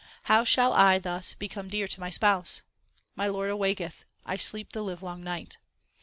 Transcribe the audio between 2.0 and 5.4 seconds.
Spouse? My Lord awaketh; I sleep the livelong